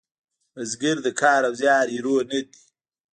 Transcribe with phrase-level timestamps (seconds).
[0.53, 2.59] بزګر د کار او زیار هیرو نه دی